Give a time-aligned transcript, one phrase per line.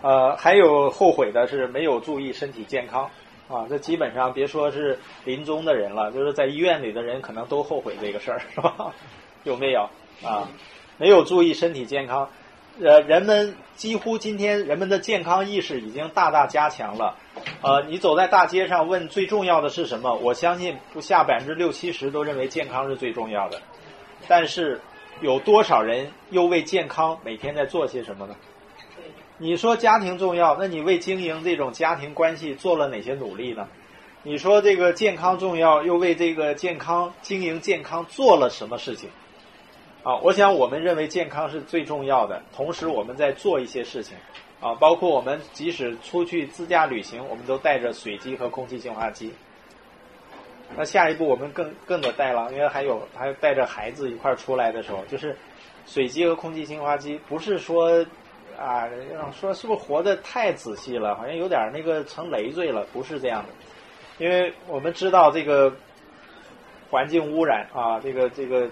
[0.00, 3.10] 呃，还有后悔的是没有注意身体健康
[3.48, 8.92] 啊，这基本上别说是临终的人了，就是在医院里的人可能都后悔这个事儿，是吧？
[9.44, 9.88] 有没有
[10.22, 10.48] 啊？
[10.98, 12.28] 没有注意身体健康，
[12.80, 17.16] 呃，人们几乎今天人们的健康意识已经大大加强了。
[17.62, 20.14] 呃，你走在大街上问最重要的是什么？
[20.14, 23.60] 我相信不下百分之六七十都认为健康是最重要的。
[24.26, 24.80] 但是
[25.20, 28.36] 有多少人又为健康每天在做些什么呢？
[29.40, 33.68] 你说家庭重要，那你为经营这种家庭关系做了哪些努力呢？
[34.24, 39.08] 你说这个健康重要，又为这个健康经营健康做了什么事情？
[40.02, 44.16] 啊，我想我们认为健康是最重要的，同时我们在做一些事情，
[44.60, 49.32] 啊，包括我们即使出去自驾旅行，我们都带着水机和空气净化机。
[50.76, 55.36] 那下一步我们更更得带了，因为还有还带着孩子一块儿出来的时候，就是
[55.86, 58.04] 水机和空气净化机，不是说
[58.58, 58.88] 啊
[59.32, 65.72] 说是不是活得太仔细了，好像有点那个成累赘了，不是这样的，因为我们知道这个
[66.90, 68.68] 环境污染啊，这个这个。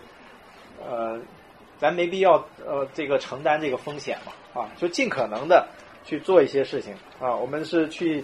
[0.79, 1.19] 呃，
[1.79, 5.67] 咱没必要呃这个承担这个风险嘛啊，就尽可能的
[6.05, 7.35] 去做一些事情啊。
[7.35, 8.23] 我们是去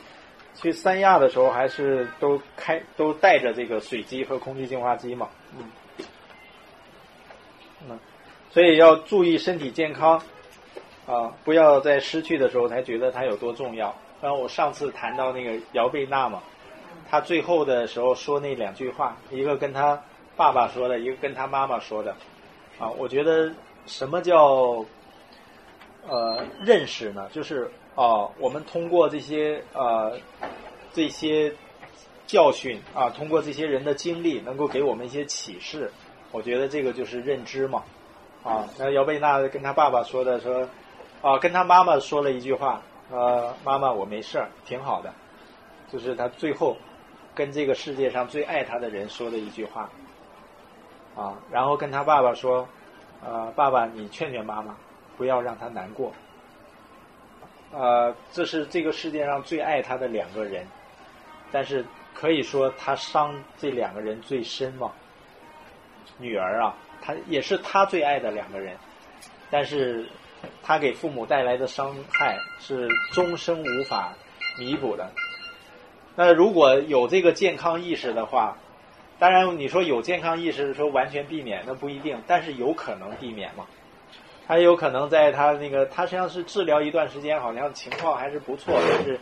[0.54, 5.64] 去三亚的时候，还是都开都带着这个水机和空气净化机嘛，嗯，
[7.88, 7.98] 嗯，
[8.50, 10.22] 所以要注意身体健康
[11.06, 13.94] 啊，不要在失去的时候才觉得它有多重要。
[14.20, 16.42] 然后我上次谈到那个姚贝娜嘛，
[17.10, 20.00] 她最后的时候说那两句话，一个跟她
[20.36, 22.14] 爸爸说的，一个跟她妈妈说的。
[22.78, 23.52] 啊，我觉得
[23.86, 24.84] 什么叫
[26.06, 27.28] 呃认识呢？
[27.32, 30.16] 就是啊，我们通过这些呃
[30.92, 31.52] 这些
[32.26, 35.90] 教训啊，通过这些人的经历，能够给我们一些启示。
[36.30, 37.82] 我觉得这个就是认知嘛。
[38.42, 40.68] 啊，那姚贝娜跟他爸爸说的说
[41.22, 45.12] 啊，跟他妈妈说了一句话，呃，妈妈我没事儿，挺好的。
[45.90, 46.76] 就是他最后
[47.34, 49.88] 跟这个世界上最爱他的人说的一句话。
[51.14, 52.66] 啊，然后跟他爸爸说，
[53.22, 54.74] 呃，爸爸，你劝劝妈妈，
[55.16, 56.12] 不要让她难过。
[57.70, 60.66] 呃，这是这个世界上最爱他的两个人，
[61.52, 61.84] 但是
[62.14, 64.90] 可以说他伤这两个人最深嘛。
[66.18, 68.76] 女儿啊，他也是他最爱的两个人，
[69.50, 70.08] 但是
[70.62, 74.14] 他给父母带来的伤害是终生无法
[74.58, 75.10] 弥补的。
[76.14, 78.56] 那如果有这个健康意识的话。
[79.18, 83.64] 当然，你说有健康意识说完全避免，那不一定，但是有可能避免嘛。
[84.48, 89.20] 他有可能在他那个，他实际上是治疗一段时间，好像情况还是不错，但是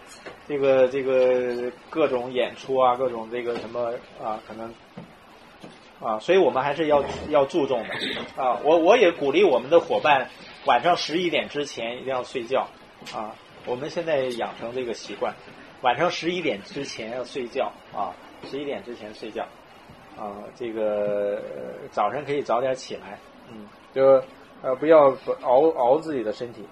[0.49, 3.93] 这个这个各种演出啊，各种这个什么
[4.25, 4.73] 啊，可能
[6.01, 8.59] 啊，所以我们还是要要注重的啊。
[8.65, 10.31] 我我也鼓励我们的伙伴
[10.67, 12.69] 晚上十一点之前一定要睡觉
[13.15, 13.35] 啊。
[13.67, 15.35] 我们现在养成这个习惯，
[15.83, 18.13] 晚上十一点之前要睡觉啊，
[18.51, 19.47] 十一点之前睡觉。
[20.19, 21.41] 啊，这个
[21.91, 23.19] 早晨可以早点起来，
[23.51, 24.23] 嗯，就
[24.61, 26.67] 呃不要熬熬自己的身体。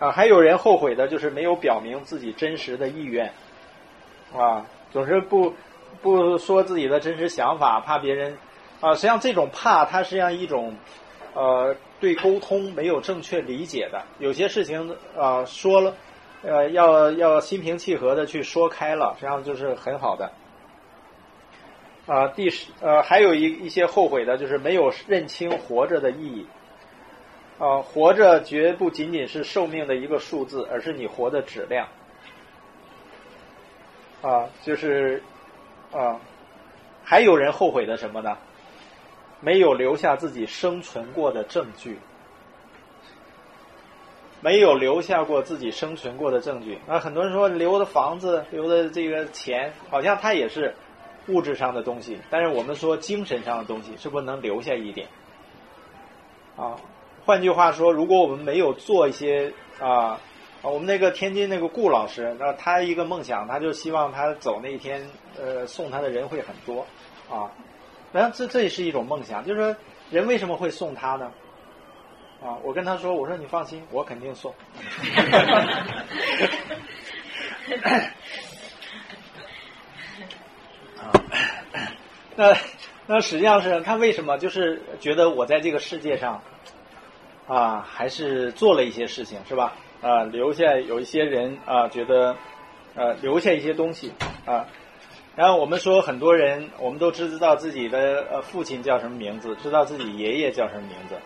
[0.00, 3.32] 啊，还有人后悔的就是没有表明自己真实的意愿，
[4.36, 5.54] 啊，总是不
[6.02, 8.36] 不说自己的真实想法，怕别人
[8.80, 8.94] 啊。
[8.94, 10.74] 实际上这种怕，它实际上一种
[11.34, 14.04] 呃对沟通没有正确理解的。
[14.18, 15.94] 有些事情啊说了，
[16.42, 20.30] 呃要要心平气和的去说开了，实际上就是很好的。
[22.04, 26.46] 啊，第十呃，还有一一些后悔的，就是没有认清活着的意义。
[27.58, 31.88] 啊，活着绝不仅仅是寿命的一个数字，而是你活的质量。
[34.20, 35.22] 啊，就是
[35.90, 36.20] 啊，
[37.02, 38.36] 还有人后悔的什么呢？
[39.44, 41.98] 没有留下自己生存过的证据，
[44.40, 46.78] 没有留下过自己生存过的证据。
[46.86, 50.74] 那，很多人说留的房子、留的这个钱，好像他也是。
[51.26, 55.08] 物质上的东西，但是我们说精神上的东西，是不是能留下一点？
[56.54, 56.76] 啊，
[57.24, 60.20] 换句话说，如果我们没有做一些啊，
[60.60, 65.08] 我们那个天津那个顾老师，那他一个梦想，他就希望他走那一天，
[65.40, 66.84] 呃，送他的人会很多
[67.30, 67.50] 啊。
[68.14, 69.76] 然后这这也是一种梦想，就是说
[70.08, 71.32] 人为什么会送他呢？
[72.40, 74.54] 啊，我跟他说，我说你放心，我肯定送。
[82.36, 82.56] 那
[83.06, 86.40] 那实际上是他为什么就是觉得我在这个世界上
[87.48, 89.74] 啊，还是做了一些事情是吧？
[90.02, 92.36] 啊，留下有一些人啊，觉得
[92.94, 94.12] 呃留下一些东西
[94.46, 94.68] 啊。
[95.36, 101.16] 然后我们说很多人，我们都知道自己的呃父亲叫什么名字，知道自己爷爷叫什么名字，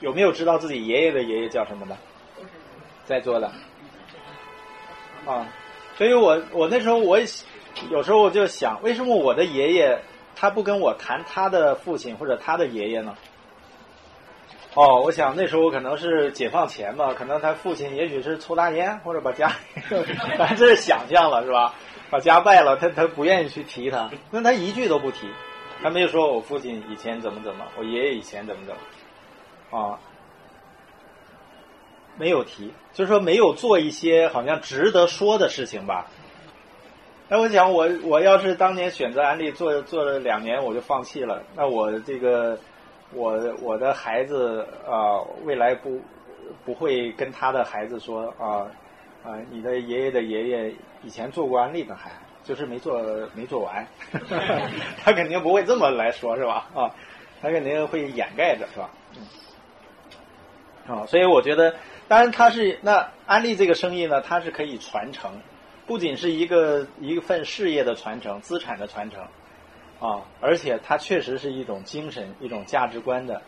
[0.00, 1.96] 有没有知道自己爷爷的爷爷叫什么的？
[3.06, 3.50] 在座的
[5.24, 5.46] 啊，
[5.96, 7.18] 所以我我那时候我
[7.88, 10.00] 有时候我就想，为什么我的爷爷
[10.34, 13.16] 他不跟我谈他的父亲或者他的爷爷呢？
[14.74, 19.50] 哦，我想那时候可能是解放前吧，可能他父亲也许是抽大烟或者把家，
[20.36, 21.74] 反正这是想象了是吧？
[22.10, 25.28] 把家败了，他他不愿意去提他，那他一句都不提，
[25.82, 29.98] 他没有说我父亲以前怎么怎么，我爷爷以前怎么怎么，啊。
[32.18, 36.06] 没有提，就是说没有做一些好像值得说的事情吧。
[37.28, 41.42] 那我想，我我要是当年选择安利做做了两年，我就放弃了。
[41.54, 42.58] 那我这个
[43.12, 46.00] 我我的孩子啊，未来不
[46.64, 48.64] 不会跟他的孩子说啊
[49.26, 52.12] 啊，你的爷爷的爷爷以前做过安利的，还
[52.44, 53.02] 就是没做
[53.34, 53.84] 没做完，
[55.02, 56.68] 他肯定不会这么来说，是吧？
[56.74, 56.94] 啊，
[57.42, 58.90] 他肯定会掩盖着，是吧？
[60.88, 61.74] 嗯啊，所以我觉得。
[62.08, 65.40] 当然，他是那安利这个生意呢，它是可以传承，
[65.86, 69.20] 不仅是一个一份事业的传承、资产的传承，
[69.98, 73.42] 啊，而且它确实是一种精神、一种价值观的，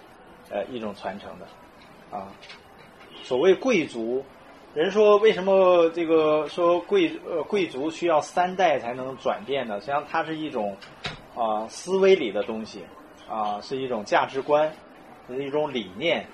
[0.50, 1.46] 呃，一种传承的，
[2.18, 2.26] 啊，
[3.22, 4.24] 所谓贵族，
[4.78, 9.80] 人说为什么这个说贵呃贵族需要三代才能转变呢？
[9.80, 10.76] 实际上，它是一种
[11.34, 12.84] 啊思维里的东西，
[13.28, 14.72] 啊，是一种价值观，
[15.26, 16.24] 是一种理念。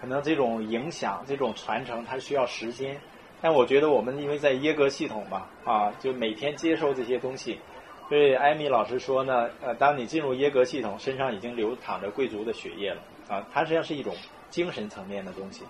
[0.00, 3.00] 可能这种影响、这种传承，它需要时间。
[3.40, 7.60] 但我觉得我们因为在耶格系统嘛，啊，就每天接受这些东西。
[8.08, 14.12] 所以艾米老师说呢，呃，当你进入耶格系统，身上已经流淌着贵族的血液了，啊，它实际上是一种
[14.50, 15.62] 精神层面的东西，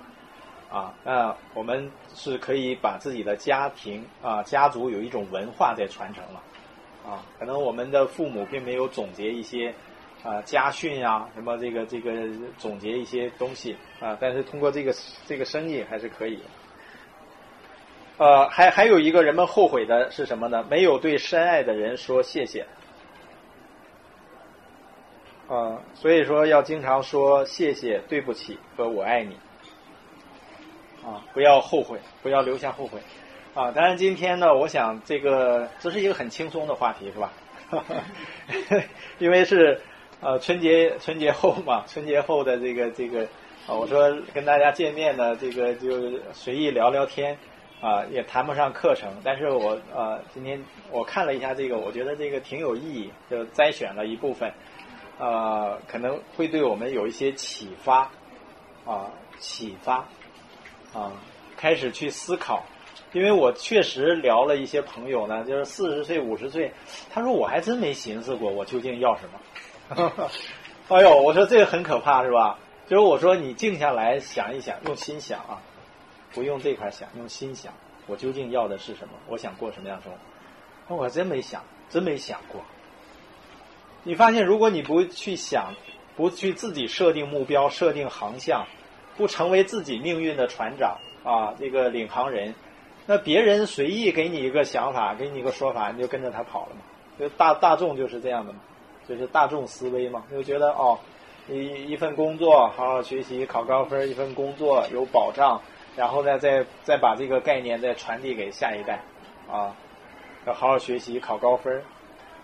[0.73, 6.43] 啊，那我们是可以把自己的家庭啊、家族有一种文化在传承了，
[7.07, 9.75] 啊，可能我们的父母并没有总结一些。
[10.25, 12.13] 啊，家训呀，什么这个这个
[12.57, 14.95] 总结一些东西啊，但是通过这个
[15.27, 16.39] 这个生意还是可以。
[18.19, 20.65] 呃，还还有一个人们后悔的是什么呢？
[20.71, 22.65] 没有对深爱的人说谢谢。
[25.49, 29.37] 啊，所以说要经常说谢谢、对不起和我爱你。
[31.05, 33.01] 啊，不要后悔，不要留下后悔。
[33.55, 37.33] 啊，当然今天呢，我想这个这是一个很轻松的话题，是吧？
[39.19, 39.81] 因为是。
[40.25, 43.25] 呃，春节春节后嘛，春节后的这个这个，
[43.67, 47.37] 啊，我说跟大家见面呢，这个就随意聊聊天，
[47.81, 50.63] 啊，也谈不上课程，但是我呃，今天
[50.93, 54.53] 我看了一下这个，我觉得这个挺有意义，就摘选了一部分，
[55.19, 58.09] 呃，可能会对我们有一些启发，
[58.87, 59.11] 啊，
[59.41, 60.07] 启发，
[60.95, 61.13] 啊，
[61.57, 62.65] 开始去思考，
[63.13, 66.73] 因为我确实聊了一些朋友呢，就是四十岁、五十岁，
[67.11, 70.31] 他说我还真没寻思过我究竟要什么。
[70.89, 72.59] 哎呦，我说这个很可怕，是吧？
[72.87, 75.63] 就是我说你静下来想一想，用心想啊，
[76.33, 77.73] 不用这块想，用心想，
[78.07, 79.15] 我究竟要的是什么？
[79.29, 80.97] 我想过什么样生活？
[80.97, 82.61] 我真没想，真没想过。
[84.03, 85.75] 你发现，如果你不去想，
[86.17, 88.67] 不去自己设定目标、设定航向，
[89.17, 92.55] 不成为自己命运的船长啊，这个领航人，
[93.07, 96.83] 那别人随意给你一个想法，给你一个说法，你就跟着他跑了嘛？
[97.19, 98.59] 就大大众就是这样的嘛。
[99.09, 100.97] 就是大众思维嘛，就觉得哦，
[101.49, 105.61] 一一份工作好好学习考高分，一份工作有保障，
[105.97, 109.03] 然后呢再再把这个概念再传递给下一代，
[109.51, 109.75] 啊，
[110.47, 111.83] 要好好学习考高分。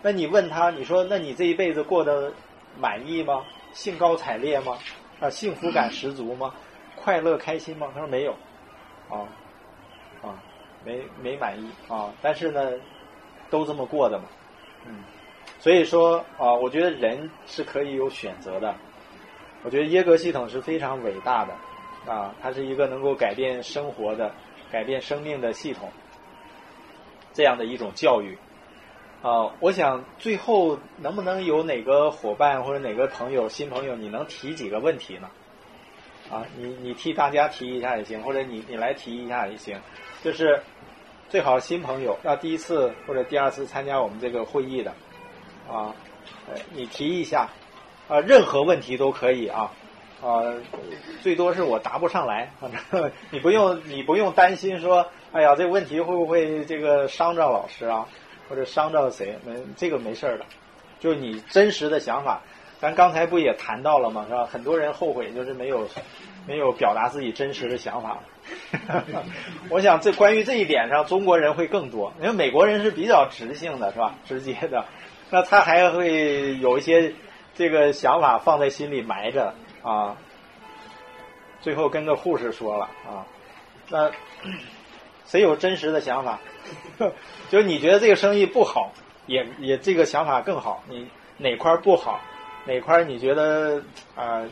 [0.03, 2.33] 那你问他，你说那你这一辈子过得
[2.77, 3.45] 满意吗？
[3.73, 4.77] 兴高采烈吗？
[5.21, 6.53] 啊，幸福感十足吗？
[7.09, 7.89] 快乐开心吗？
[7.95, 8.33] 他说没有，
[9.09, 9.25] 啊
[10.21, 10.37] 啊，
[10.85, 12.73] 没没满意啊，但是呢，
[13.49, 14.27] 都这么过的嘛，
[14.85, 15.03] 嗯。
[15.59, 18.75] 所以说啊，我觉得人是可以有选择的。
[19.63, 24.31] 我觉得耶格系统是非常伟大的啊，它是一个能够改变生活的、
[24.71, 25.91] 改变生命的系统，
[27.33, 28.37] 这样的一种教育
[29.23, 29.51] 啊。
[29.61, 35.31] 我想最后能不能有哪个伙伴或者哪个朋友、新朋友，你能提几个问题呢？
[36.31, 39.79] 啊，你你替大家提一下也行，或者你你来提一下也行。
[40.23, 40.61] 就是
[41.29, 44.93] 最好新朋友要第一次或者第二次参加我们这个会议的。
[45.71, 45.95] 啊，
[46.73, 47.49] 你提一下，
[48.09, 49.71] 啊，任何问题都可以啊，
[50.23, 50.43] 啊，
[51.23, 58.09] 最多是我答不上来，反正你不用你不用担心说，哎呀，这问题会不会这个伤着老师啊，
[58.49, 59.39] 或者伤着谁？
[59.45, 60.47] 没这个没事儿的，
[61.01, 62.43] 就你真实的想法。
[62.81, 64.25] 咱刚才不也谈到了吗？
[64.29, 64.47] 是吧？
[64.47, 65.89] 很多人后悔就是没有
[66.47, 68.19] 没有表达自己真实的想法。
[69.69, 74.15] 我想这关于这一点上，中国人会更多，因为美国人是比较直性的，是吧？
[74.25, 74.85] 直接的。
[75.31, 77.13] 那他还会有一些
[77.55, 80.17] 这个想法放在心里埋着啊，
[81.61, 83.27] 最后跟个护士说了啊，
[83.91, 84.11] 那
[85.27, 86.39] 谁有真实的想法？
[87.51, 88.93] 就是你觉得这个生意不好，
[89.27, 90.83] 也也这个想法更好。
[90.89, 92.21] 你哪块不好，
[92.69, 93.83] 哪块你觉得
[94.15, 94.45] 啊？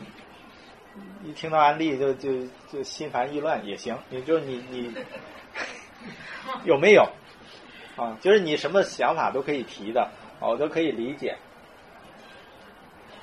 [1.23, 2.31] 一听到安利就就
[2.71, 3.95] 就心烦意乱也行。
[4.09, 4.91] 你就你你
[6.65, 7.07] 有没有
[7.95, 8.17] 啊？
[8.19, 10.09] 就是你什么想法都可以提的，
[10.39, 11.37] 我都可以理解。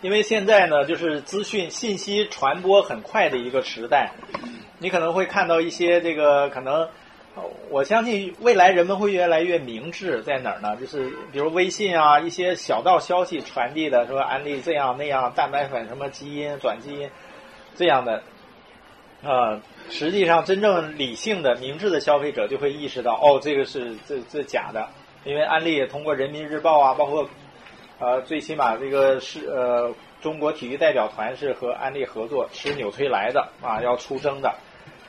[0.02, 4.12] 因为现在呢，就是资讯信息传播很快的一个时代，
[4.78, 6.88] 你可能会看到一些这个可能，
[7.70, 10.76] 我相信未来人们会越来越明智，在哪儿呢？
[10.76, 17.10] 就是比如微信啊，一些小道消息传递的，说安利这样那样，蛋白粉什么基因转基因
[17.74, 18.22] 这样的，
[19.22, 19.60] 啊，
[19.90, 24.88] 实际上真正理性的、明智的消费者就会意识到，哦，这个是这这假的，
[25.24, 27.28] 因为安利也通过人民日报啊，包括。
[28.00, 34.52] 呃，最起码这个是呃，中国体育代表团是和安利合作吃纽崔莱的啊，要出征的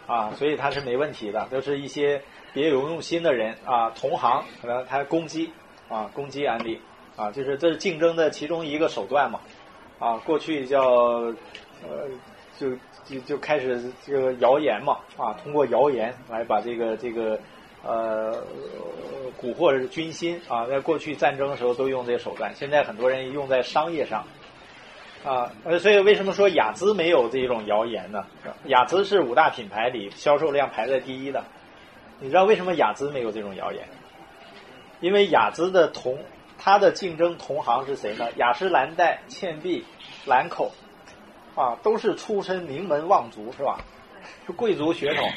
[0.08, 1.48] 啊，所以他是没问题的。
[1.52, 2.22] 都是一些
[2.54, 5.52] 别有用心的人啊，同行可能他攻击
[5.90, 6.80] 啊，攻击安利
[7.16, 9.40] 啊，就是这是竞争的其中一个手段嘛
[10.00, 10.18] 啊。
[10.18, 10.82] 过去叫
[11.84, 12.08] 呃，
[12.58, 12.72] 就
[13.06, 17.40] 就就开始这个谣言嘛啊，通过谣言来把这个这个。
[17.88, 18.44] 呃，
[19.40, 24.26] 蛊惑军心啊，在过去战争的时候都用这些手段，现在很多人用在商业上
[25.26, 25.52] 啊。
[25.64, 28.26] 呃所以为什么说雅姿没有这种谣言呢？
[28.66, 31.44] 雅姿是五大品牌里销售量排在第一的。
[32.20, 33.86] 你知道为什么雅姿没有这种谣言？
[35.02, 36.18] 因为雅姿的同
[36.58, 38.28] 它的竞争同行是谁呢？
[38.38, 39.84] 雅诗兰黛、倩碧、
[40.26, 40.72] 兰蔻
[41.56, 43.80] 啊，都是出身名门望族，是吧？
[44.46, 45.30] 是贵族血统。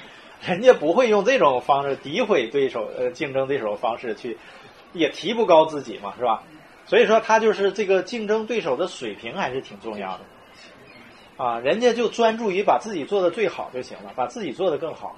[0.46, 4.38] 人家不会用这种方式诋毁对手、呃竞争对手的方式去，
[4.92, 6.44] 也提不高自己嘛，是吧？
[6.88, 15.14] 所以说他就是这个竞争对手的水平还是挺重要的，啊，人家就专注于把自己做的最好就行了，把自己做的更好，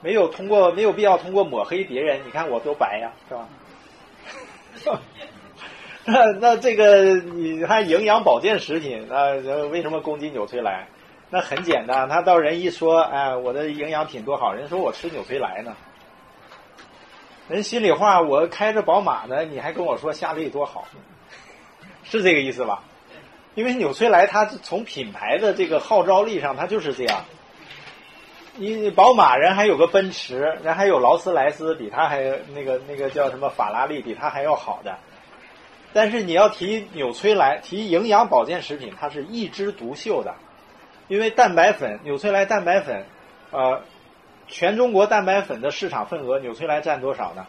[0.00, 2.20] 没有通过没有必要通过抹黑别人。
[2.24, 5.00] 你看我多白呀，是吧？
[6.06, 9.32] 那那这个你看营养保健食品啊，
[9.72, 10.86] 为什么攻击纽崔莱？
[11.30, 15.76] 那很简单，他到人一说，哎，我的营养品多好，人说我吃纽崔莱呢。
[17.48, 20.86] 人心里话，我开着宝马呢，你还跟我说夏利多好，
[22.04, 22.82] 是这个意思吧？
[23.54, 27.24] 因为纽崔莱它从品牌的这个号召力上，它就是这样。
[28.56, 32.22] 你宝马人还有个奔驰，人还有劳斯莱斯，比它还
[32.54, 34.98] 那个那个叫什么法拉利，比它还要好的。
[35.92, 40.34] 但是你要提纽崔莱，提营养保健食品，它是一枝独秀的。
[41.08, 43.06] 因为蛋白粉，纽崔莱蛋白粉，
[43.50, 43.82] 呃，
[44.48, 47.46] 全中国蛋白粉的市场份额，纽崔莱占多少呢？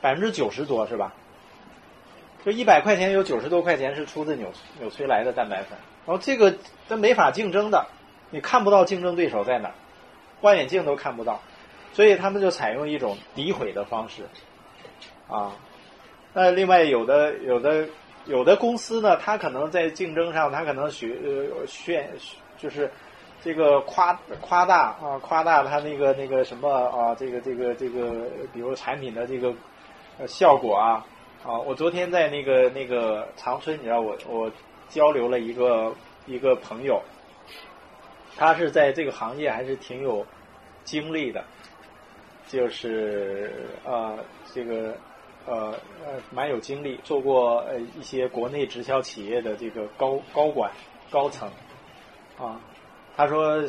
[0.00, 1.12] 百分之九十多是吧？
[2.44, 5.76] 就一百块钱有九十多块钱是出自纽纽崔莱的蛋白粉，
[6.06, 6.54] 然后这个
[6.88, 7.86] 它没法竞争的，
[8.30, 9.72] 你看不到竞争对手在哪，
[10.40, 11.40] 望远镜都看不到，
[11.92, 14.22] 所以他们就采用一种诋毁的方式，
[15.28, 15.52] 啊，
[16.32, 17.88] 那另外有的有的
[18.26, 21.16] 有的公司呢，它可能在竞争上，它可能学
[21.60, 22.08] 呃炫。
[22.60, 22.90] 就是
[23.40, 29.54] 这个夸夸大啊，夸大它那个那个什么啊，这个这个这个，比如产品的这个
[30.18, 31.06] 呃效果啊
[31.44, 31.56] 啊！
[31.58, 34.50] 我昨天在那个那个长春，你知道我我
[34.88, 35.94] 交流了一个
[36.26, 37.00] 一个朋友，
[38.36, 40.26] 他是在这个行业还是挺有
[40.82, 41.44] 经历的，
[42.48, 43.52] 就是
[43.84, 44.18] 呃
[44.52, 44.96] 这个
[45.46, 50.72] 呃呃蛮有经历，做过呃一些国内直销企业的这个高高管
[51.08, 51.48] 高层。
[52.36, 52.60] 啊，
[53.18, 53.62] 他说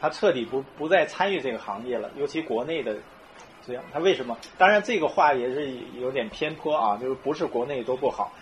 [0.00, 2.96] 他彻底不不再参与这个行业了，尤其国内的
[3.66, 3.84] 这样。
[3.92, 4.34] 他为什么？
[4.56, 8.32] 当然这个话也是有点偏颇啊，就是不是国内都不好。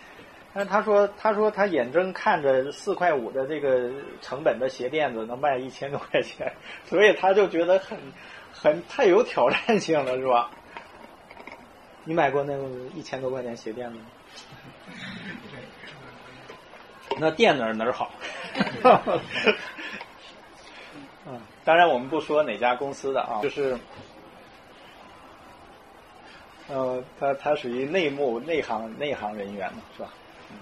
[0.55, 3.91] 但他说他说他眼睁看着四块五的这个
[4.21, 6.53] 成本的鞋垫子能卖一千多块钱，
[6.85, 7.99] 所以他就觉得很
[8.53, 10.49] 很太有挑战性了，是吧？
[12.05, 14.05] 你买过那个一千多块钱鞋垫子吗？
[17.19, 18.11] 那垫哪儿哪儿好？
[21.63, 23.79] 嗯，当然我们不说哪家公司的啊，就是，
[26.69, 30.09] 呃，他他属于内幕内行内行人员嘛，是吧？
[30.51, 30.57] 嗯，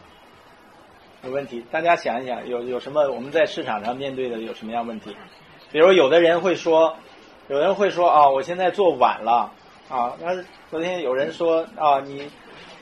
[1.25, 5.17] 有问题，大家想一想，有有什么我们在市场上面对的有什么样问题？
[5.73, 6.97] 比如有的人会说，
[7.49, 9.53] 有人会说啊，我现在做晚了
[9.89, 10.17] 啊。
[10.21, 12.31] 那昨天有人说啊，你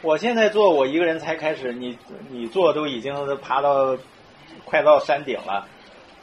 [0.03, 1.99] 我现在做，我一个人才开始，你
[2.31, 3.97] 你做都已经爬到。
[4.65, 5.67] 快到山顶了，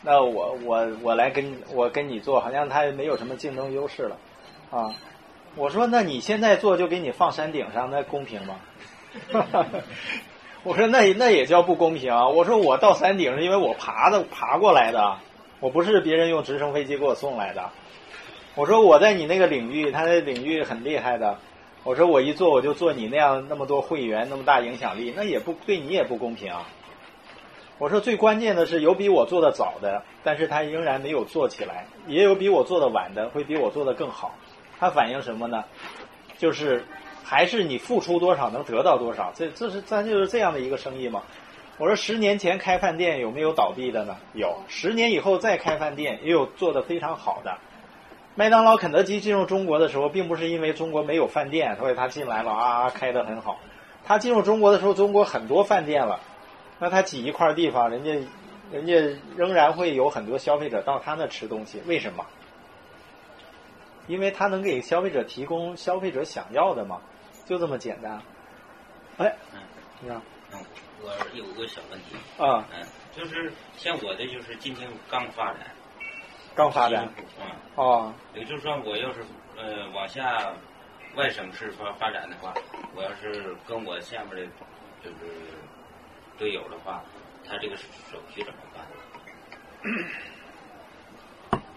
[0.06, 4.18] 那我我我来跟我跟你做，好像他没有什么竞争优势了，
[4.70, 4.94] 啊，
[5.56, 8.56] 我说那你现在做就给你放山顶上，那公平吗？
[10.64, 12.28] 我说那那也叫不公平啊！
[12.28, 15.18] 我说我到山顶是因为我爬的爬过来的，
[15.60, 17.70] 我不是别人用直升飞机给我送来的，
[18.56, 21.38] 我说我在你那个领域，他的领域很厉害的。
[21.84, 26.68] 我说我一做我就做你那样那么多会员那么大影响力，那也不对你也不公平啊。
[27.78, 34.34] 我说最关键的是有比我做的早的，但是他仍然没有做起来，也有比我做的晚的，会比我做的更好。
[34.80, 35.64] 它反映什么呢？
[36.38, 36.84] 就是
[37.24, 41.22] 还是你付出多少能得到多少，这这是咱就是这样的一个生意嘛。
[41.78, 44.16] 我说十年前开饭店有没有倒闭的呢？
[44.34, 44.56] 有。
[44.70, 47.58] 十年以后再开饭店也有做的非常好的。
[48.36, 53.60] 麦当劳、肯德基进入中国的时候，并不是因为中国没有饭店，所以他进来了啊，开得很好。
[54.06, 56.20] 他进入中国的时候，中国很多饭店了，
[56.80, 58.12] 那他挤一块地方，人家
[58.72, 58.94] 人家
[59.36, 61.82] 仍然会有很多消费者到他那吃东西。
[61.86, 62.26] 为什么？
[64.08, 67.02] 因为他能给消费者提供消费者想要的嘛，
[67.46, 68.22] 就这么简单。
[69.18, 69.60] 哎，嗯，
[70.00, 70.22] 你看，
[70.54, 70.60] 嗯，
[71.02, 75.62] 我有个小问题，啊，嗯，就是像我的就是今天刚发展，
[76.54, 79.26] 刚发展，嗯，哦，也就是说我要是
[79.58, 80.54] 呃往下
[81.16, 82.54] 外省市发发展的话，
[82.94, 84.46] 我要是跟我下面的
[85.04, 85.16] 就是
[86.38, 87.04] 队友的话，
[87.48, 87.84] 他这个手
[88.34, 88.60] 续怎么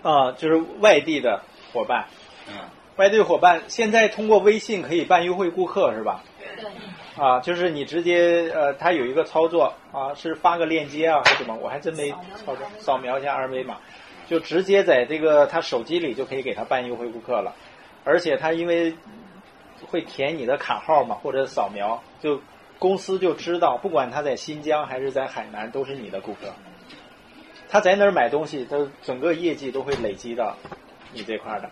[0.03, 0.13] 办？
[0.13, 2.07] 啊，就是外地的伙伴，
[2.49, 2.55] 嗯，
[2.97, 6.23] 外地伙伴现在通过微信可以办优惠顾客是吧？
[6.39, 11.55] 对，啊，就是你直接呃，他有一个操作啊，是发个链接啊，还是什么？
[11.57, 13.77] 我还真没操作，扫描一下二维码，
[14.27, 17.55] 就直接在这个他手机里就可以给他办优惠顾客了。
[18.05, 18.95] 而且他因为
[19.87, 22.41] 会填你的卡号嘛，或者扫描，就
[22.79, 26.53] 公司就知道，不管他在新疆还是在海南，都是你的顾客。
[27.69, 30.57] 他在哪儿买东西，他整个业绩都会累积到
[31.13, 31.71] 你这块的。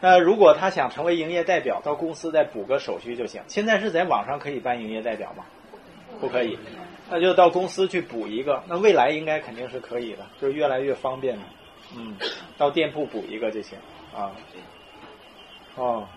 [0.00, 3.42] 那如果他想成为营业代表，到公司再补个手续就行。
[3.48, 5.44] 现在是在网上可以办营业代表吗？
[6.20, 6.58] 不可以，
[7.10, 8.62] 那就到公司去补一个。
[8.68, 11.42] 那未来应该肯定是可以的，就是越来越方便了。
[11.94, 12.16] 嗯，
[12.56, 13.76] 到店铺补一个就行
[14.14, 14.32] 啊。
[15.74, 16.08] 哦，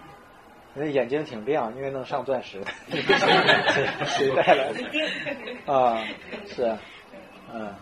[0.75, 2.63] 你的眼睛挺亮，因为能上钻石。
[2.89, 5.73] 谁带来的？
[5.73, 6.05] 啊，
[6.47, 6.77] 是，
[7.51, 7.75] 嗯，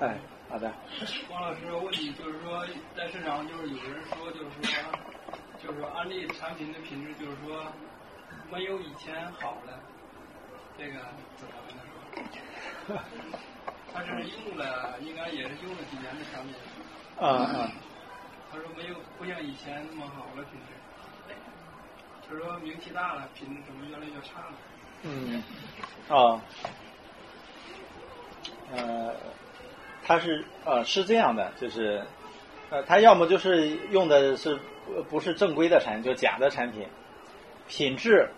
[0.00, 0.16] 哎，
[0.48, 0.72] 好的。
[1.28, 2.64] 王老师，问题就是说，
[2.96, 4.92] 在市场就是有人说，就是说，
[5.60, 7.66] 就是说安利产品的品质，就是说
[8.50, 9.80] 没有以前好了，
[10.78, 10.92] 这个
[11.36, 11.82] 怎么跟他
[12.94, 13.02] 说？
[13.92, 16.54] 他是用了，应该也是用了几年的产品。
[17.18, 17.70] 啊啊，
[18.50, 20.74] 他说没有不像以前那么好了品质。
[22.34, 24.54] 比如说名气大了，品质怎么越来越差了？
[25.04, 25.40] 嗯，
[26.08, 26.42] 啊，
[28.74, 29.14] 呃，
[30.04, 32.02] 他是呃是这样的，就是
[32.70, 36.88] 呃他要么就是用的是呃不是正规的产品，就假的产品，
[37.68, 38.28] 品质，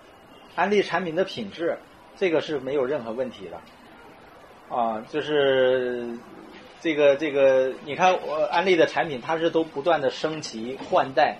[0.54, 1.78] 安利产品的品质，
[2.16, 6.18] 这个是没有任何问题的，啊，就是
[6.82, 11.38] 这个这个，你看我安利的产品，它是都不断的升级换代，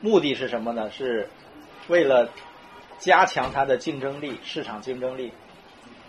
[0.00, 0.88] 目的是什么呢？
[0.92, 1.28] 是
[1.88, 2.30] 为了
[2.98, 5.32] 加强它的竞争力，市场竞争力。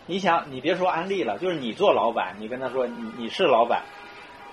[0.10, 3.84] 你想，你别说安利了，就是你做老板，你跟他说你你是老板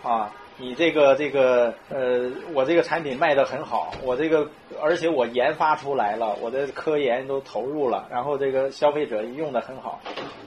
[0.02, 4.50] 啊，你这个这个呃，我这个产品卖的很好，我这个
[4.82, 10.00] 而且我研发出来了，我的科研都投入了，然后这个消费者用的很好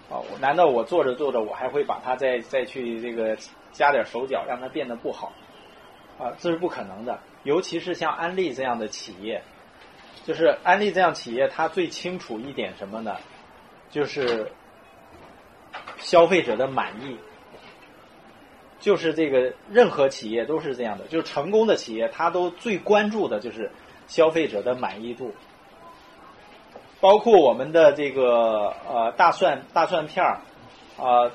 [0.09, 3.37] 啊，难道我做着做着我还会把它再再去这个
[3.71, 5.31] 加点手脚让它变得不好
[6.19, 6.33] 啊？
[6.37, 9.41] 这是不可能的，尤其是像安利这样的企业。
[10.27, 13.15] 就是安利这样企业，它最清楚一点什么呢？
[13.89, 14.51] 就是
[15.99, 17.17] 消费者的满意。
[18.81, 23.71] 就是这个任何企业都是这样的，就是成功的企业，它都最关注的就是
[24.05, 25.33] 消费者的满意度。
[26.99, 30.41] 包括我们的这个呃大蒜大蒜片儿
[30.97, 31.31] 啊，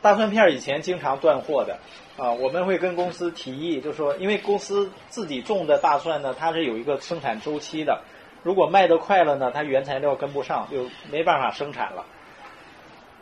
[0.00, 1.80] 大蒜片儿以前经常断货的
[2.16, 8.04] 啊，我们会跟公司提议，就说因为公司自己种的大蒜呢，它是有一个生产周期的。
[8.46, 12.06] 如果卖得快了呢，它原材料跟不上，就没办法生产了。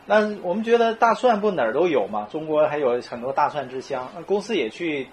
[0.05, 5.07] 那我们觉得大蒜不哪儿都有嘛，中国还有很多大蒜之乡，那公司也去，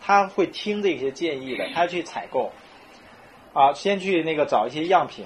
[0.00, 2.50] 他会听这些建议的，他去采购，
[3.52, 5.24] 啊，先去那个找一些样品，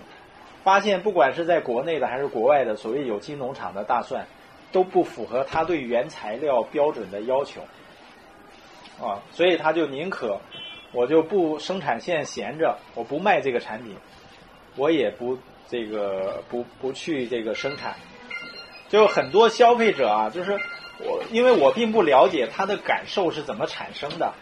[0.62, 4.26] 发现不管是在国内的还是国外的，所谓有机农场的大蒜，
[4.72, 7.62] 都不符合他对原材料标准的要求，
[9.00, 10.38] 啊，所以他就宁可
[10.92, 13.96] 我就不生产线闲着，我不卖这个产品。
[14.78, 15.36] 我也不
[15.68, 17.96] 这个不不去这个生产，
[18.88, 20.52] 就很多消费者啊，就是
[21.00, 24.32] 我，因为我并不了解他的感受是怎么产生的，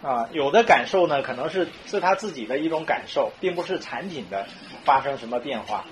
[0.00, 4.46] 啊，有的感受呢可能是是他自己的一种感受，并不是产品的
[4.84, 5.84] 发生什么变化。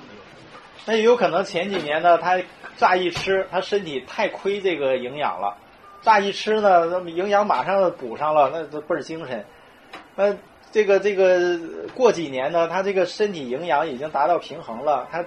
[0.86, 2.40] 那也有可能前几年呢，他
[2.78, 5.58] 乍一吃，他身体太亏这个营养了，
[6.00, 9.44] 乍一吃呢，那么营养马上补上了，那都倍儿精神。
[10.14, 10.34] 那
[10.70, 11.58] 这个这个
[11.94, 15.24] 过几年呢，他这个身体营养已经达到平衡了，他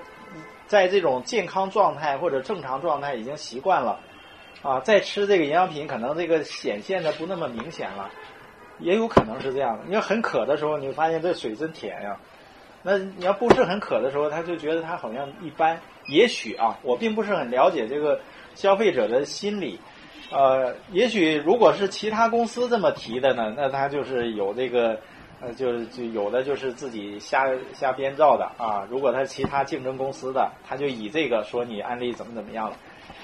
[0.67, 3.99] 在这种健康状态或者正常状态已经习惯了，
[4.61, 8.09] 啊，再吃这个营养品，可能这个显现的不那么明显了，
[8.79, 9.83] 也有可能是这样的。
[9.87, 12.15] 你要很渴的时候，你会发现这水真甜呀。
[12.83, 15.79] 那你要不是很渴的时候，他就觉得他好像一般。
[16.07, 18.19] 也许啊，我并不是很了解这个
[18.55, 19.79] 消费者的心理。
[20.31, 24.99] 呃，也许如果是其他公司这么提的呢，那他就是有这个。
[25.41, 28.87] 呃，就就有的就是自己瞎瞎编造的啊。
[28.89, 32.77] 如果他是其他竞争公司的，他就以这个说你安利怎么怎么样了。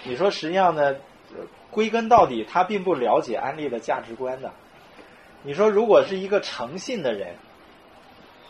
[0.04, 0.96] 你说实际上呢，
[1.70, 4.52] 归根到底他并不了解安利的价值观的。
[5.44, 7.36] 你说如果是一个诚信的人，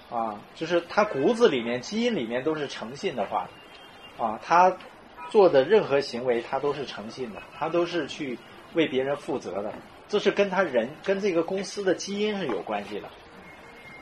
[0.09, 3.49] 啊，就是他骨子里面、基因里面都是诚信的话，
[4.17, 4.77] 啊，他
[5.29, 8.39] 做的任何行为他都是诚信的，他都是去
[8.73, 9.73] 为别人负责的。
[10.07, 13.09] 这是跟他人跟这个公司的基因是有关系的。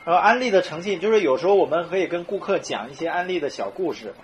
[0.06, 4.14] 然后安利的诚信，就是有时候我们可以跟顾客讲一些安利的小故事。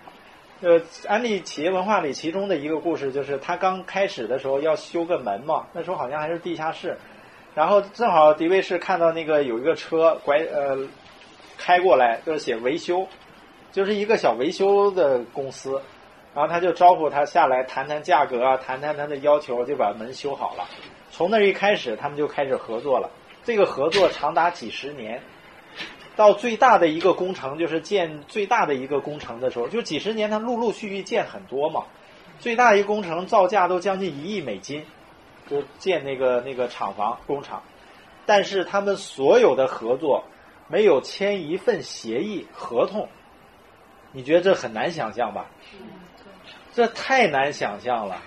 [0.61, 6.97] 呃，安利企业文化里其中的一个故事，就是他刚开始的时候要修个门嘛，那时候好像还是地下室，
[7.57, 10.79] 然后正好迪卫士看到那个有一个车拐呃
[11.59, 13.09] 开过来，就是写维修，
[13.73, 15.83] 就是一个小维修的公司，
[16.33, 20.65] 然后他就招呼他下来谈谈价格啊，谈谈他的要求，就把门修好了。
[21.11, 23.11] 从那一开始，他们就开始合作了，
[23.43, 25.21] 这个合作长达几十年。
[26.15, 31.85] 到最大的一个工程，就是建最大的一个工程的时候，就几十年，它陆陆续续建很多嘛。
[32.39, 34.85] 最大一个工程造价都将近一亿美金，
[35.49, 37.63] 就建那个那个厂房工厂。
[38.27, 40.25] 但是他们所有的合作
[40.69, 43.09] 没有签一份协议合同，
[44.13, 45.47] 你觉得这很难想象吧？
[46.73, 48.21] 这太难想象了。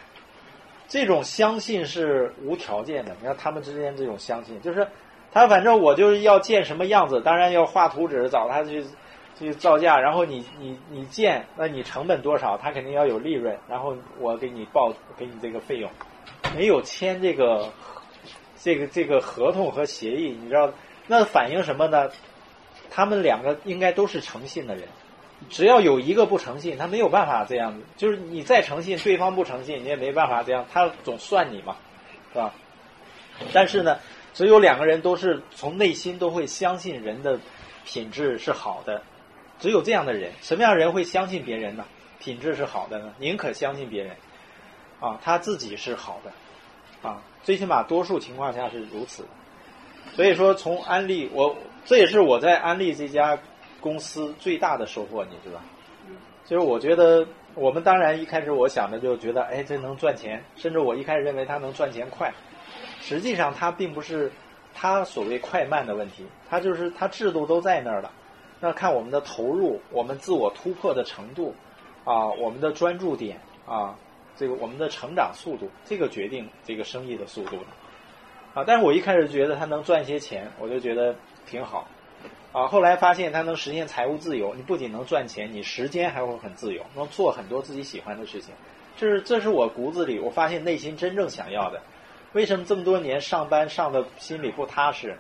[0.88, 4.88] 这种相信是无条件的，你看他们之间这种相信，就是。
[5.36, 8.86] 他反正我就是要建什么样子，当然要画图纸找他去
[9.38, 15.92] 去造价，然后你你你建，那你成本多少，他肯定要有利润，然后我给你报给你这个费用。
[16.56, 17.70] 没有签这个
[18.56, 20.72] 这个这个合同和协议，你知道
[21.06, 22.10] 那反映什么呢？
[22.90, 24.88] 他们两个应该都是诚信的人，
[25.50, 27.82] 只要有一个不诚信，他没有办法这样子。
[27.98, 31.76] 就是你再诚信，对方不诚信，你也没办法这样，他总算你嘛，
[32.32, 32.54] 是吧？
[33.52, 34.00] 但是呢。
[34.36, 37.40] 只有两个人都是从内心都会相信人的
[37.86, 39.02] 品质是好的，
[39.60, 41.86] 只有这样的人，什么样的人会相信别人呢？
[42.20, 43.14] 品质是好的呢？
[43.18, 44.14] 宁可相信别人，
[45.00, 49.26] 啊，他自己是好的，啊，最起码多数情况下是如此。
[50.16, 53.40] 所以说，从安利，我这也是我在安利这家
[53.80, 55.62] 公司最大的收获，你知道？
[56.46, 62.34] 就是我觉得，我们当然一开始我想的就觉得，哎，这能赚钱，甚至我一开始认为它能赚钱快。
[63.08, 64.32] 实际上，它并不是
[64.74, 68.12] 它所谓快慢的问题，它就是它制度都在那儿了。
[68.60, 71.54] 那看我们的投入，我们自我突破的程度，
[72.04, 73.96] 啊，我们的专注点，啊，
[74.36, 77.66] 这个我们的成长速度，这个决定这个生意的速度的。
[78.56, 81.16] 啊，但是我一开始觉得它能赚些钱，我就觉得
[81.46, 81.88] 挺好。
[82.54, 88.52] 啊，后来发现它能实现财务自由，你不仅能赚钱，你时间还会很自由，能做很多自己喜欢的事情。
[88.98, 91.80] 这是这是我骨子里，我发现内心真正想要的。
[92.36, 95.18] 为什么这么多年上班上的心里不踏实，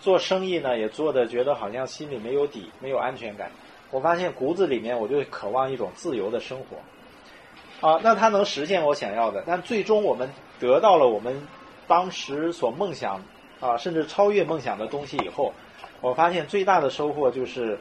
[0.00, 3.50] 做生意呢也做的觉得好像心里没有底，没有安全感？
[3.90, 11.48] 我发现骨子里面我就渴望一种自由的生活，啊，那它能实现我想要的，但最终我们得到了我们
[11.86, 13.22] 当时所梦想
[13.60, 15.54] 啊，甚至超越梦想的东西以后，
[16.02, 17.78] 我发现最大的收获就是，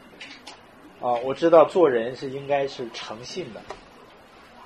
[1.01, 3.59] 啊，我知道做人是应该是诚信的。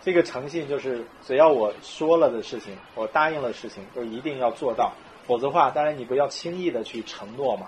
[0.03, 4.91] 这个诚信就是，只要我说了的事情，我答应了事情，就一定要做到。
[5.27, 7.67] 否则的话，当然你不要轻易的去承诺嘛，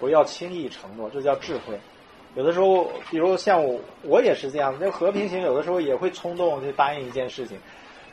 [0.00, 1.78] 不要轻易承诺，这叫智慧。
[2.34, 4.76] 有的时候，比如像我，我也是这样。
[4.80, 7.56] 那和平型有的时候也会冲动去答应一件事情，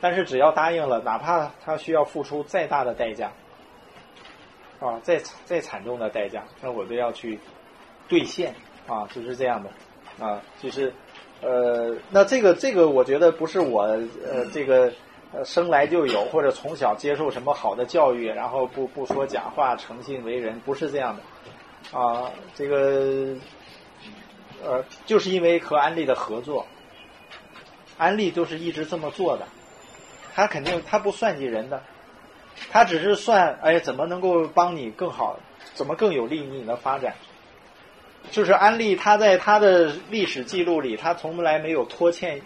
[0.00, 3.32] 但是只要答应了，哪怕他需要付出再大的代价，
[4.78, 7.40] 啊，再再惨重的代价，那我都要去
[8.08, 8.54] 兑现
[8.86, 9.70] 啊，就是这样的
[10.24, 10.94] 啊，就是。
[11.42, 14.92] 呃，那这个这个，我觉得不是我呃，这个
[15.32, 22.30] 呃生来就有，或者从小接受什么好的教育，然后不不说假话，诚信为人，不是这样的啊。
[22.54, 23.34] 这个
[24.62, 26.66] 呃，就是因为和安利的合作，
[27.96, 29.46] 安利都是一直这么做的，
[30.34, 31.82] 他肯定他不算计人的，
[32.70, 35.38] 他只是算哎怎么能够帮你更好，
[35.72, 37.14] 怎么更有利于你的发展。
[38.30, 42.40] 就是安利，他在他的历史记录里，他从来没有拖欠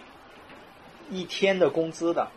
[1.09, 2.27] 一天的工资的。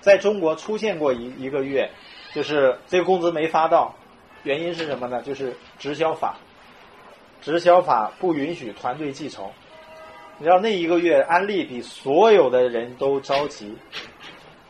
[0.00, 1.90] 在中国出现过一一个月，
[2.34, 3.94] 就是这个工资没发到，
[4.42, 5.22] 原因是什么呢？
[5.22, 6.36] 就是直销法
[7.40, 9.50] 直销法不允许团队记仇。
[10.36, 13.74] 你知道那一个月，安利比所有的人都着急，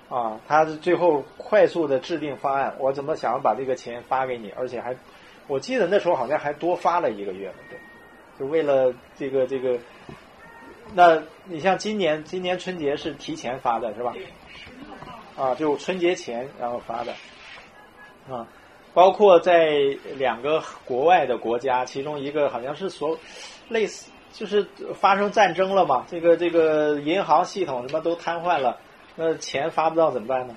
[0.09, 4.95] 啊，他最后快速的制定方案，我怎么想要把这个钱发给你，而且还，
[5.47, 7.79] 我记得那时候好像还多发了一个月，对，
[8.39, 9.79] 就为了这个这个。
[10.95, 14.15] 那你像今年，今年春节是提前发的是吧？
[15.37, 17.13] 啊，就春节前然后发的，
[18.29, 18.47] 啊，
[18.93, 19.73] 包括在
[20.17, 23.19] 两个国外的国家，其中一个好像是所
[23.69, 24.11] 类似。
[24.33, 24.67] 就是
[24.97, 28.81] 发生战争了嘛，这个这个银行系统什么都瘫痪了，
[29.15, 30.57] 那钱发不到怎么办呢？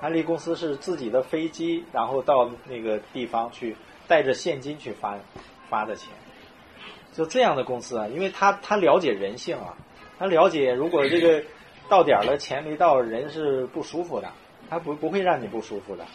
[0.00, 3.74] 安利公司是自己的飞机，然后到那个地方去
[4.06, 5.18] 带着现金去发
[5.68, 6.10] 发的钱，
[7.18, 9.74] 就这样的公司啊，因为他他了解人性啊，
[10.20, 11.42] 他了解如果这个
[11.88, 14.30] 到点了钱没到，人是不舒服的，
[14.70, 16.06] 他不不会让你不舒服的，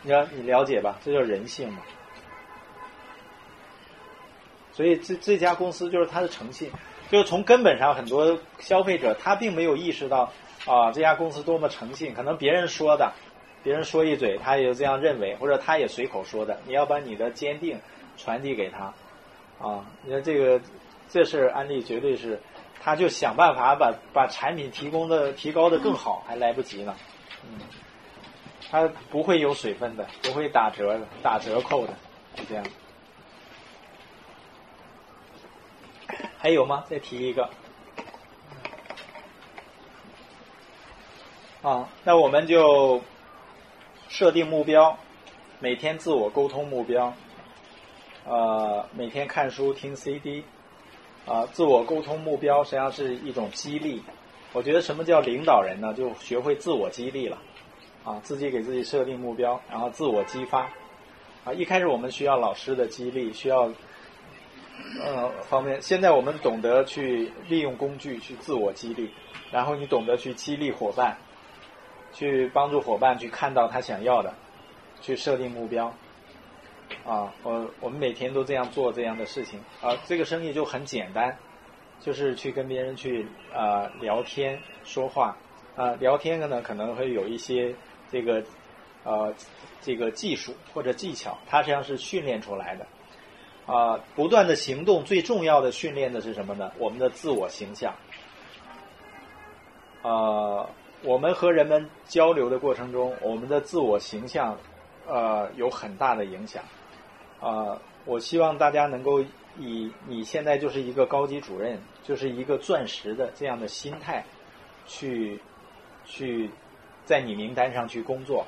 [0.00, 1.82] 你要你了解吧，这叫人性嘛。
[4.72, 6.70] 所以这这家公司就是它的诚信，
[7.10, 10.32] 就是从根本上很多消费者他并没有意识到
[10.64, 13.12] 啊这家公司多么诚信，可能别人说的，
[13.62, 17.78] 别人说一嘴他也就这样认为，或者他也随口说的，你要把你的坚定
[18.16, 18.94] 传递给他，
[19.60, 20.60] 啊，你看这个
[21.08, 22.40] 这事安利绝对是，
[22.82, 26.94] 他就想办法把把产品提供的提高的更好，还来不及呢，
[27.44, 27.60] 嗯，
[28.70, 31.94] 他不会有水分的，不会打折的，打折扣的，
[32.34, 32.64] 就这样。
[36.38, 36.84] 还有吗？
[36.88, 37.50] 再提一个。
[41.62, 43.02] 啊，那我们就
[44.08, 44.96] 设定目标，
[45.58, 47.12] 每天自我沟通目标，
[48.28, 50.42] 呃，每天看书听 CD，
[51.26, 54.02] 啊，自我沟通目标实际上是一种激励。
[54.52, 55.94] 我觉得什么叫领导人呢？
[55.94, 57.38] 就学会自我激励了，
[58.04, 60.68] 啊，自己给自己设定目标，然后自我激发。
[61.44, 63.70] 啊，一开始我们需要老师的激励，需要。
[65.02, 69.10] 呃，方面，现在我们懂得去利用工具去自我激励，
[69.50, 71.16] 然后你懂得去激励伙伴，
[72.12, 74.34] 去帮助伙伴去看到他想要的，
[75.00, 75.92] 去设定目标。
[77.06, 81.36] 啊，我我们每天都这样做这样的事情啊，这个生意就很简单，
[82.00, 85.36] 就是去跟别人去啊聊天说话
[85.76, 87.72] 啊，聊天的呢可能会有一些
[88.10, 88.42] 这个
[89.04, 89.32] 呃
[89.80, 92.86] 这个技术或者技巧，它实际上是训练出来的。
[93.66, 96.70] 啊，不断的行动，最重要的训练的是什么呢？
[96.78, 97.92] 我们的自我形象。
[100.02, 100.68] 啊，
[101.02, 104.56] 我们和人们交流的过程中，我们的自我形象，
[105.08, 106.62] 呃，有很大的影响。
[107.40, 109.20] 啊，我希望大家能够
[109.58, 114.24] 以你现在就是一个高级主任，就是一个钻石的这样的心态，
[114.86, 115.40] 去，
[116.04, 116.50] 去，
[117.04, 118.46] 在你名单上去工作。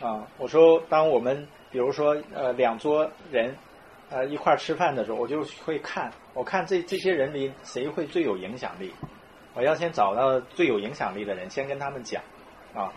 [0.00, 3.54] 啊，我说，当我们比如说呃两桌人。
[4.12, 8.92] 呃，一块吃饭的时候，我就会看，我看这这些人里谁会最有影响力，
[9.54, 12.20] 我要先找到最有影响力的人，先跟他们讲，
[12.74, 12.92] 啊，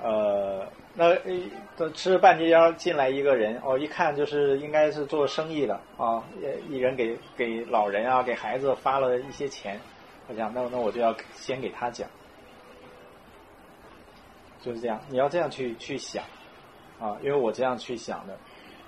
[0.00, 0.64] 呃，
[0.98, 6.20] 那吃半截腰进来一个人，哦，一看就是应该是做生意的啊，
[6.68, 9.80] 一人给给老人啊，给孩子发了一些钱，
[10.26, 12.08] 我想，那那我就要先给他讲，
[14.60, 16.24] 就是这样，你要这样去去想，
[16.98, 18.36] 啊，因为我这样去想的。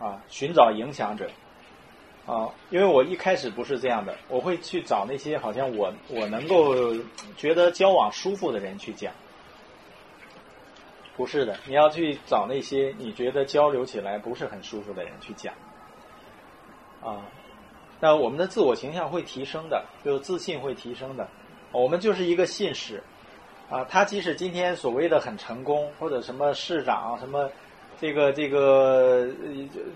[0.00, 1.30] 啊，寻找影响者，
[2.24, 6.74] 啊，因为我一开始不是这样的，我会去找那些好像我我能够
[7.36, 9.12] 觉得交往舒服的人去讲，
[11.20, 15.52] 不是的，你要去找那些你觉得交流起来不是很舒服的人去讲，
[17.02, 17.28] 啊，
[18.00, 21.28] 那我们的自我形象会提升的，就自信会提升的，
[21.72, 23.02] 我们就是一个信使，
[23.68, 27.50] 啊，他即使今天所谓的很成功，或者什么市长什么。
[28.00, 29.28] 这个这个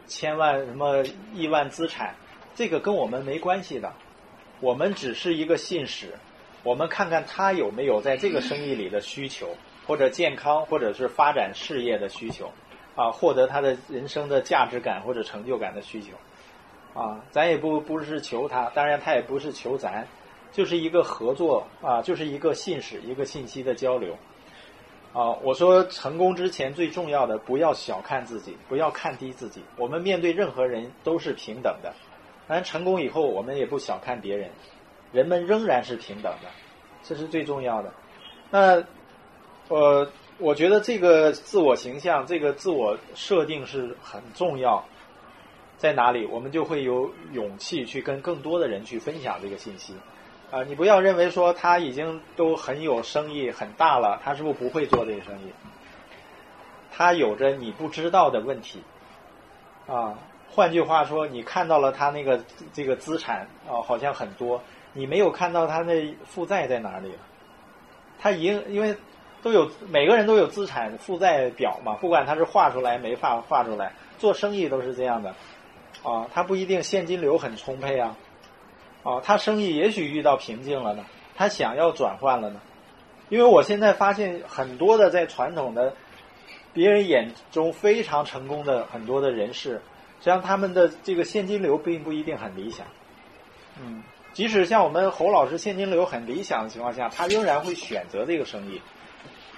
[0.07, 2.15] 千万什么亿万资产，
[2.55, 3.91] 这个跟我们没关系的，
[4.61, 6.13] 我们只是一个信使，
[6.65, 12.51] 我们看看他有没有在这个生意里的需求，或者健康，或者是发展事业的需求，
[12.94, 20.07] 啊，获得他的人生的价值感或者成就感的需求，啊，咱也不不是求他，当然他也不是求咱，
[20.53, 24.16] 就是一个合作啊，就是一个信使，一个信息的交流。
[25.12, 29.62] 啊，我说成功之前最重要的，不要小看自己，不要看低自己。
[29.77, 31.94] 我们面对任何人都是平等的，
[32.49, 34.51] 当然成功以后，我们也不小看别人，
[35.12, 36.49] 人们仍然是平等的，
[37.05, 37.92] 这是最重要的。
[38.51, 38.83] 那，
[39.68, 44.85] 呃，我觉得这个自我形象，这个自我设定是很重要。
[45.77, 49.94] 在哪里，我们就会有勇气去跟更多的人去分享这个信息。
[50.50, 55.53] 啊，你不要认为说他已经都很有生意很大了，他是不是不会做这个生意？
[56.92, 58.83] 他有着你不知道的问题，
[59.87, 60.16] 啊，
[60.48, 62.40] 换句话说，你看到了他那个
[62.72, 67.18] 这个资产啊、好像很多，你没有看到他那负债在哪里了。
[68.20, 68.96] 他赢，因为
[69.44, 75.35] 都有每个人都有资产负债表嘛，不管他是画出来没画画出来，做生意都是这样的
[76.02, 76.26] 啊。
[76.33, 78.16] 他不一定现金流很充沛啊，
[79.02, 81.04] 啊，他生意也许遇到瓶颈了呢，
[81.37, 82.61] 他想要转换了呢。
[83.28, 85.94] 因为我现在发现很多的在传统的
[86.72, 89.80] 别人眼中非常成功的很多的人士，实
[90.20, 92.87] 际上他们的这个现金流并不一定很理想。
[93.78, 94.02] 嗯，
[94.33, 98.80] 即使像我们侯老师现金流很理想的情况下，他仍然会选择这个生意。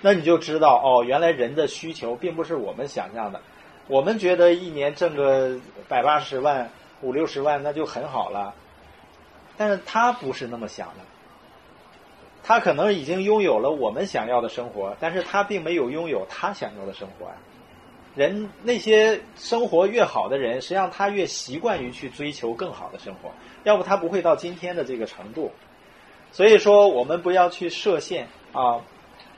[0.06, 3.40] 那你就知道哦，原来人的需求并不是我们想象的。
[3.88, 6.70] 我们觉得一年挣个百八十万、
[7.02, 8.54] 五六十万那就很好了，
[9.56, 10.94] 但是他不是那么想的。
[12.44, 17.34] 他可能已经拥有了我们想要的生活，但是他并没有拥有他想要的生活呀。
[18.14, 23.32] 人那些生活越好的人，实际上他越习惯于去追求更好的生活，
[23.64, 25.50] 要不他不会到今天的这个程度。
[26.30, 28.80] 所以说，我们不要去设限啊，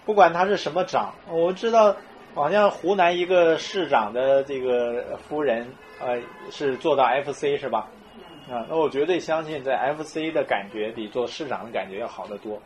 [0.08, 1.94] 不管他是什么长，我知道
[2.34, 6.18] 好像湖南一个市长的这个夫人，呃，
[6.50, 7.86] 是做到 FC 是吧？
[8.50, 12.58] 啊，那我绝对相信，在 FC 的感觉比做市长的感觉要好得多。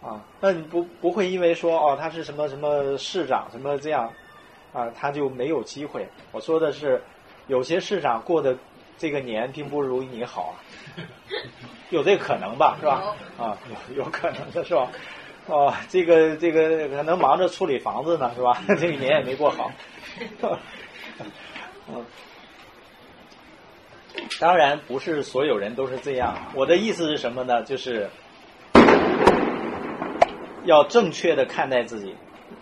[0.00, 4.10] 啊，那你不不会因为说哦他是什么什么市长什么这样，
[4.72, 6.08] 啊他就没有机会？
[6.32, 6.98] 我说的是，
[7.46, 8.56] 有些市长过的
[8.96, 10.56] 这个年并不如你好啊，
[11.92, 13.14] 有这个可能吧，是吧？
[13.36, 13.58] 啊，
[13.90, 14.88] 有有可能的是吧？
[15.50, 18.62] 哦，这个这个可能忙着处理房子呢，是吧？
[18.78, 19.70] 这一年也没过好。
[21.92, 22.04] 嗯，
[24.38, 26.36] 当然不是所有人都是这样。
[26.54, 27.62] 我的意思是什么呢？
[27.62, 28.08] 就是。
[30.66, 32.14] 要正确的看待自己，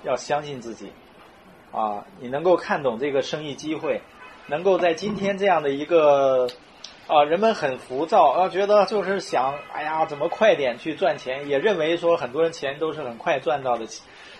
[0.05, 0.93] 要相信自己，
[1.73, 4.01] 啊，你能够看懂这个生意机会，
[4.47, 6.49] 能够在今天这样的一个，
[7.09, 13.87] 啊，人们很浮躁啊，觉得就是想，哎呀，怎么快点去赚钱，也认为说很多人钱都是很快赚到的，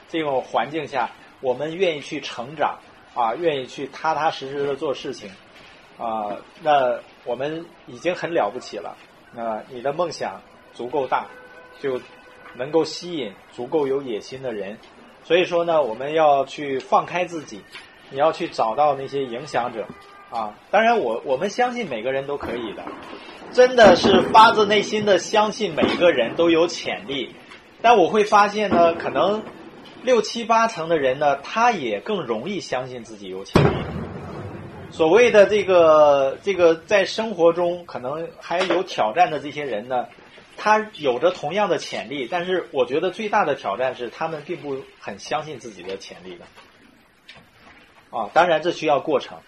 [0.09, 2.79] 这种环境下，我们愿意去成长，
[3.15, 5.31] 啊，愿意去踏踏实实的做事情，
[5.99, 8.97] 啊，那我们已经很了不起了，
[9.35, 10.41] 啊，你的梦想
[10.73, 11.27] 足够大，
[11.81, 12.01] 就。
[12.57, 14.79] 能够吸引足够有野心的人，
[15.23, 17.63] 所以说呢，我们要去放开自己，
[18.11, 19.87] 你要去找到那些影响者
[20.31, 20.55] 啊。
[20.71, 22.85] 当然，我我们相信每个人都可以的，
[23.53, 27.35] 真的是发自内心的相信每个人都有潜力。
[27.81, 29.43] 但我会发现呢，可能
[30.03, 33.69] 六七八成的人呢，他也更容易相信自己有潜力。
[34.91, 40.07] 所谓的这个这个在生活中可能还有挑战的这些人呢。
[40.61, 46.45] 他有着同样的潜力，但是我觉得最大的挑战是他们并不很相信自己的潜力的。
[48.11, 49.39] 啊，当然这需要过程。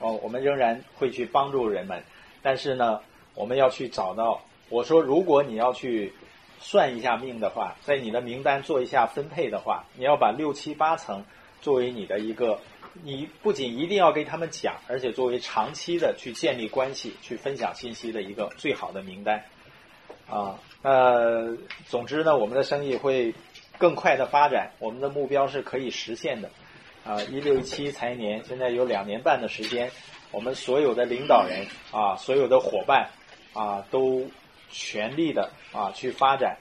[0.00, 2.02] 哦，我们仍然会去帮助人们，
[2.42, 3.00] 但是呢，
[3.34, 4.42] 我们要去找到。
[4.68, 6.12] 我说，如果你要去
[6.58, 11.24] 算一下命的话，在你的名单做一下分配的话，你要把六七八层
[11.60, 12.60] 作为你的一个，
[13.02, 19.44] 你不仅一定要给他们讲，而且作为长期的去建立关系、去分享信息的一个最好的名单。
[20.28, 23.34] 啊，呃，总之呢，我们的生意会
[23.76, 26.48] 更快的发展，我们的目标是可以实现的。
[27.04, 29.90] 啊，一六一七财年现在有两年半的时间，
[30.30, 33.10] 我们所有的领导人啊，所有的伙伴
[33.52, 34.28] 啊，都
[34.70, 36.58] 全力的啊去发展，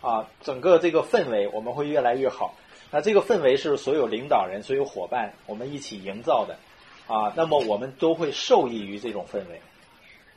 [0.00, 2.54] 啊，整个这个氛围我们会越来越好。
[2.90, 6.58] 那这个氛围是所有领导人、所有伙伴我们一起营造的，
[7.06, 9.60] 啊，那么我们都会受益于这种氛围。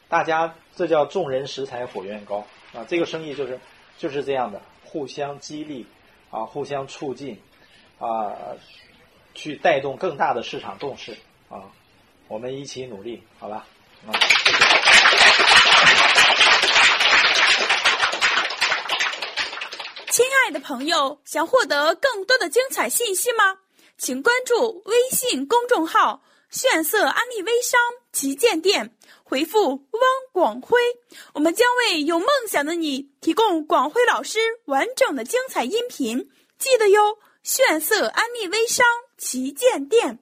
[0.07, 2.45] 大家，这叫众人拾柴火焰高。
[2.73, 3.59] 啊，这个生意就是
[3.97, 5.85] 就是这样的，互相激励，
[6.29, 7.39] 啊，互相促进，
[7.99, 8.33] 啊，
[9.35, 11.15] 去带动更大的市场动势，
[11.49, 11.61] 啊，
[12.27, 13.67] 我们一起努力，好吧？
[14.07, 14.65] 啊，谢谢。
[20.09, 23.57] 亲爱的朋友，想获得更多的精彩信息吗？
[23.97, 27.79] 请关注微信公众号“炫色安利微商
[28.13, 28.95] 旗舰店”。
[29.27, 30.01] 回复汪
[30.31, 30.77] 广辉，
[31.33, 36.29] 我们将为有梦想的你提供广辉老师完整的精彩音频。
[36.59, 38.85] 记得哟，炫色安利微商
[39.25, 40.19] 旗舰店。